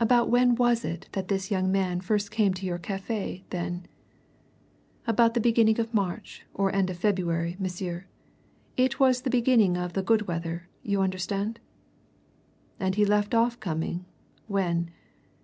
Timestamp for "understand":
11.00-11.60